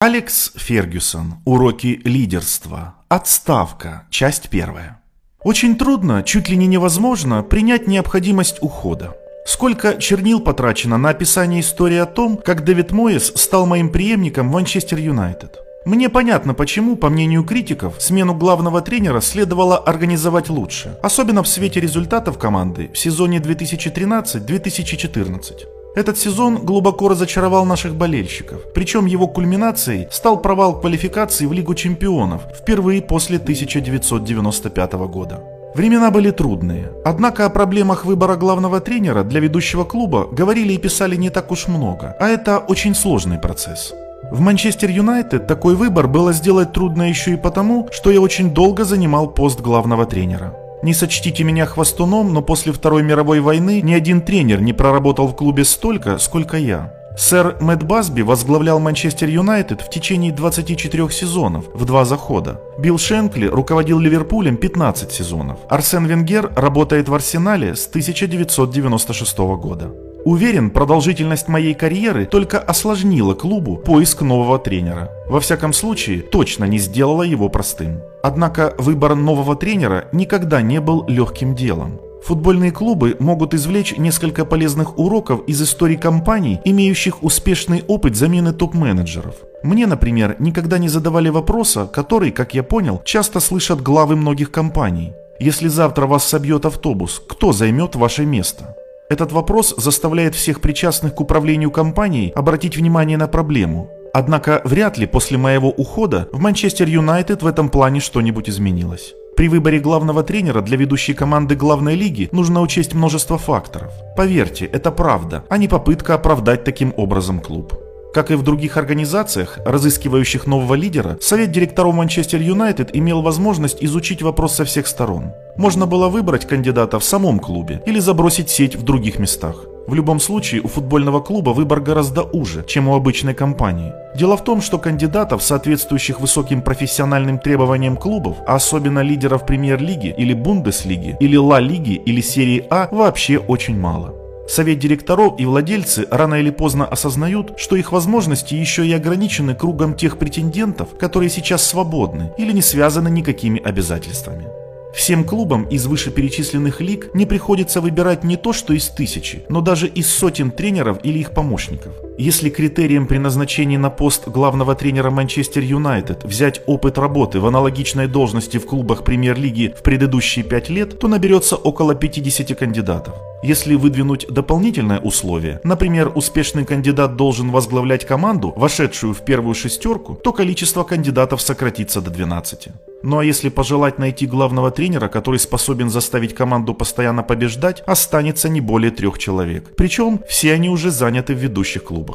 [0.00, 1.38] Алекс Фергюсон.
[1.44, 2.94] Уроки лидерства.
[3.08, 4.04] Отставка.
[4.10, 5.02] Часть первая.
[5.42, 9.16] Очень трудно, чуть ли не невозможно, принять необходимость ухода.
[9.44, 14.52] Сколько чернил потрачено на описание истории о том, как Дэвид Моэс стал моим преемником в
[14.52, 15.58] Манчестер Юнайтед.
[15.84, 21.80] Мне понятно, почему, по мнению критиков, смену главного тренера следовало организовать лучше, особенно в свете
[21.80, 25.77] результатов команды в сезоне 2013-2014.
[25.98, 32.42] Этот сезон глубоко разочаровал наших болельщиков, причем его кульминацией стал провал квалификации в Лигу чемпионов
[32.54, 35.42] впервые после 1995 года.
[35.74, 41.16] Времена были трудные, однако о проблемах выбора главного тренера для ведущего клуба говорили и писали
[41.16, 43.92] не так уж много, а это очень сложный процесс.
[44.30, 48.84] В Манчестер Юнайтед такой выбор было сделать трудно еще и потому, что я очень долго
[48.84, 50.54] занимал пост главного тренера.
[50.82, 55.34] Не сочтите меня хвостуном, но после Второй мировой войны ни один тренер не проработал в
[55.34, 56.94] клубе столько, сколько я.
[57.18, 62.60] Сэр Мэтт Басби возглавлял Манчестер Юнайтед в течение 24 сезонов, в два захода.
[62.78, 65.58] Билл Шенкли руководил Ливерпулем 15 сезонов.
[65.68, 70.07] Арсен Венгер работает в Арсенале с 1996 года.
[70.24, 75.10] Уверен, продолжительность моей карьеры только осложнила клубу поиск нового тренера.
[75.28, 78.00] Во всяком случае, точно не сделала его простым.
[78.22, 82.00] Однако выбор нового тренера никогда не был легким делом.
[82.24, 89.36] Футбольные клубы могут извлечь несколько полезных уроков из истории компаний, имеющих успешный опыт замены топ-менеджеров.
[89.62, 95.12] Мне, например, никогда не задавали вопроса, который, как я понял, часто слышат главы многих компаний.
[95.40, 98.74] Если завтра вас собьет автобус, кто займет ваше место?
[99.10, 103.90] Этот вопрос заставляет всех причастных к управлению компанией обратить внимание на проблему.
[104.12, 109.14] Однако вряд ли после моего ухода в Манчестер Юнайтед в этом плане что-нибудь изменилось.
[109.34, 113.92] При выборе главного тренера для ведущей команды главной лиги нужно учесть множество факторов.
[114.14, 117.87] Поверьте, это правда, а не попытка оправдать таким образом клуб.
[118.14, 124.22] Как и в других организациях, разыскивающих нового лидера, совет директоров Манчестер Юнайтед имел возможность изучить
[124.22, 125.32] вопрос со всех сторон.
[125.56, 129.66] Можно было выбрать кандидата в самом клубе или забросить сеть в других местах.
[129.86, 133.94] В любом случае, у футбольного клуба выбор гораздо уже, чем у обычной компании.
[134.14, 140.34] Дело в том, что кандидатов, соответствующих высоким профессиональным требованиям клубов, а особенно лидеров премьер-лиги или
[140.34, 144.17] Бундеслиги, или Ла-лиги, или серии А, вообще очень мало.
[144.48, 149.94] Совет директоров и владельцы рано или поздно осознают, что их возможности еще и ограничены кругом
[149.94, 154.46] тех претендентов, которые сейчас свободны или не связаны никакими обязательствами.
[154.94, 159.86] Всем клубам из вышеперечисленных лиг не приходится выбирать не то что из тысячи, но даже
[159.86, 162.07] из сотен тренеров или их помощников.
[162.18, 168.08] Если критерием при назначении на пост главного тренера Манчестер Юнайтед взять опыт работы в аналогичной
[168.08, 173.14] должности в клубах премьер-лиги в предыдущие пять лет, то наберется около 50 кандидатов.
[173.44, 180.32] Если выдвинуть дополнительное условие, например, успешный кандидат должен возглавлять команду, вошедшую в первую шестерку, то
[180.32, 182.68] количество кандидатов сократится до 12.
[183.04, 188.60] Ну а если пожелать найти главного тренера, который способен заставить команду постоянно побеждать, останется не
[188.60, 189.70] более трех человек.
[189.76, 192.07] Причем все они уже заняты в ведущих клубах.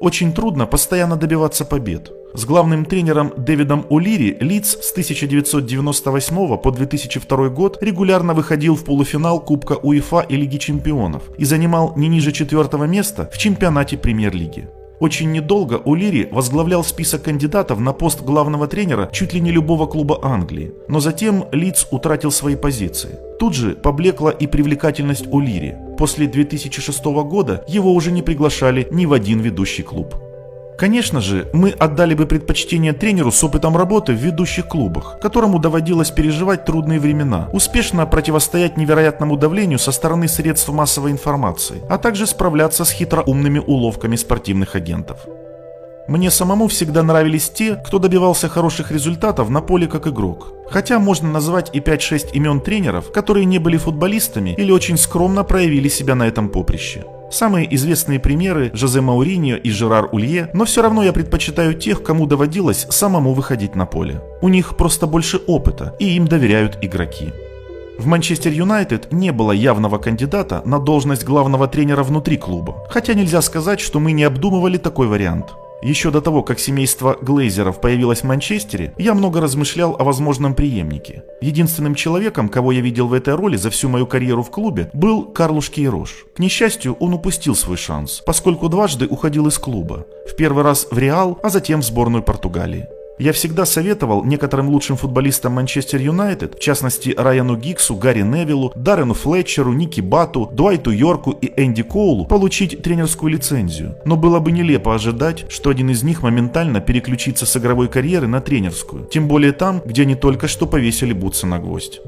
[0.00, 2.10] Очень трудно постоянно добиваться побед.
[2.34, 9.38] С главным тренером Дэвидом О'Лири Лидс с 1998 по 2002 год регулярно выходил в полуфинал
[9.38, 14.68] Кубка УЕФА и Лиги Чемпионов и занимал не ниже четвертого места в чемпионате Премьер-лиги.
[15.02, 20.20] Очень недолго О'Лири возглавлял список кандидатов на пост главного тренера чуть ли не любого клуба
[20.22, 23.18] Англии, но затем Лидс утратил свои позиции.
[23.38, 25.91] Тут же поблекла и привлекательность О'Лири.
[26.02, 30.16] После 2006 года его уже не приглашали ни в один ведущий клуб.
[30.76, 36.10] Конечно же, мы отдали бы предпочтение тренеру с опытом работы в ведущих клубах, которому доводилось
[36.10, 42.84] переживать трудные времена, успешно противостоять невероятному давлению со стороны средств массовой информации, а также справляться
[42.84, 45.18] с хитроумными уловками спортивных агентов.
[46.08, 50.52] Мне самому всегда нравились те, кто добивался хороших результатов на поле как игрок.
[50.72, 55.88] Хотя можно назвать и 5-6 имен тренеров, которые не были футболистами или очень скромно проявили
[55.88, 57.04] себя на этом поприще.
[57.30, 62.26] Самые известные примеры– Жозе Мауриньо и Жерар Улье, но все равно я предпочитаю тех, кому
[62.26, 64.22] доводилось самому выходить на поле.
[64.40, 67.32] У них просто больше опыта, и им доверяют игроки.
[67.98, 73.42] В Манчестер Юнайтед не было явного кандидата на должность главного тренера внутри клуба, хотя нельзя
[73.42, 75.54] сказать, что мы не обдумывали такой вариант.
[75.82, 81.24] Еще до того, как семейство Глейзеров появилось в Манчестере, я много размышлял о возможном преемнике.
[81.40, 85.24] Единственным человеком, кого я видел в этой роли за всю мою карьеру в клубе, был
[85.24, 86.26] Карлуш Кейрош.
[86.36, 90.06] К несчастью, он упустил свой шанс, поскольку дважды уходил из клуба.
[90.30, 92.86] В первый раз в Реал, а затем в сборную Португалии.
[93.22, 99.14] Я всегда советовал некоторым лучшим футболистам Манчестер Юнайтед, в частности Райану Гиксу, Гарри Невиллу, Даррену
[99.14, 103.94] Флетчеру, Ники Бату, Дуайту Йорку и Энди Коулу, получить тренерскую лицензию.
[104.04, 108.40] Но было бы нелепо ожидать, что один из них моментально переключится с игровой карьеры на
[108.40, 109.04] тренерскую.
[109.04, 112.00] Тем более там, где они только что повесили бутсы на гвоздь.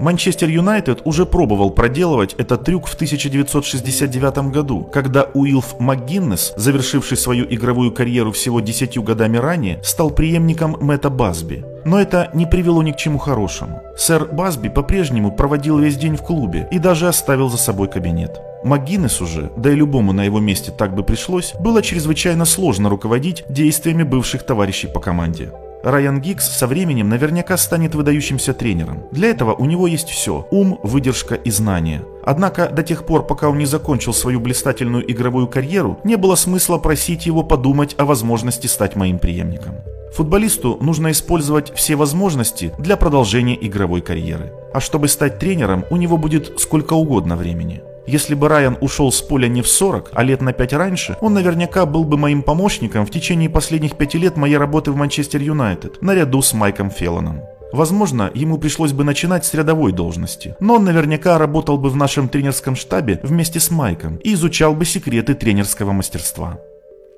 [0.00, 7.44] Манчестер Юнайтед уже пробовал проделывать этот трюк в 1969 году, когда Уилф МакГиннес, завершивший свою
[7.44, 11.66] игровую карьеру всего 10 годами ранее, стал преемником Мэтта Басби.
[11.84, 13.82] Но это не привело ни к чему хорошему.
[13.94, 18.40] Сэр Басби по-прежнему проводил весь день в клубе и даже оставил за собой кабинет.
[18.64, 23.44] МакГиннес уже, да и любому на его месте так бы пришлось, было чрезвычайно сложно руководить
[23.50, 25.52] действиями бывших товарищей по команде.
[25.82, 29.04] Райан Гикс со временем наверняка станет выдающимся тренером.
[29.12, 32.02] Для этого у него есть все– ум, выдержка и знания.
[32.22, 36.78] Однако до тех пор, пока он не закончил свою блистательную игровую карьеру, не было смысла
[36.78, 39.76] просить его подумать о возможности стать моим преемником.
[40.12, 44.52] Футболисту нужно использовать все возможности для продолжения игровой карьеры.
[44.74, 47.82] А чтобы стать тренером, у него будет сколько угодно времени.
[48.06, 51.34] Если бы Райан ушел с поля не в 40, а лет на 5 раньше, он
[51.34, 56.02] наверняка был бы моим помощником в течение последних пяти лет моей работы в Манчестер Юнайтед,
[56.02, 57.42] наряду с Майком Феллоном.
[57.72, 62.28] Возможно, ему пришлось бы начинать с рядовой должности, но он наверняка работал бы в нашем
[62.28, 66.58] тренерском штабе вместе с Майком и изучал бы секреты тренерского мастерства.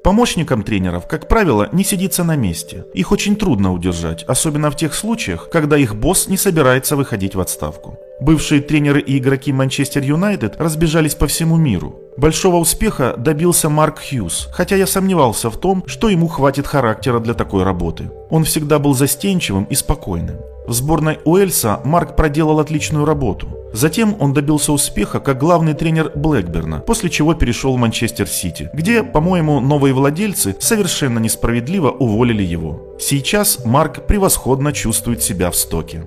[0.03, 2.85] Помощникам тренеров, как правило, не сидится на месте.
[2.93, 7.41] Их очень трудно удержать, особенно в тех случаях, когда их босс не собирается выходить в
[7.41, 7.99] отставку.
[8.21, 12.02] Бывшие тренеры и игроки Манчестер Юнайтед разбежались по всему миру.
[12.17, 17.35] Большого успеха добился Марк Хьюз, хотя я сомневался в том, что ему хватит характера для
[17.35, 18.11] такой работы.
[18.29, 20.37] Он всегда был застенчивым и спокойным.
[20.67, 23.49] В сборной Уэльса Марк проделал отличную работу.
[23.73, 29.03] Затем он добился успеха как главный тренер Блэкберна, после чего перешел в Манчестер Сити, где,
[29.03, 32.97] по-моему, новые владельцы совершенно несправедливо уволили его.
[33.01, 36.07] Сейчас Марк превосходно чувствует себя в стоке.